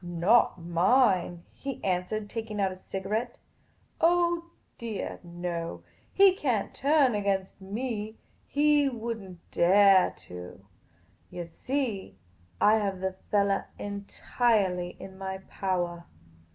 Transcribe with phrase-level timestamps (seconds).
[0.03, 3.37] "Not mine," he answered, taking out a cigarette."
[4.01, 4.45] Oh
[4.79, 5.83] deah no.
[6.11, 8.15] He can't turn against inc.
[8.47, 10.65] He would n't dare to.
[11.29, 12.17] Yah see,
[12.59, 16.05] I have the fellah entirely in my powah.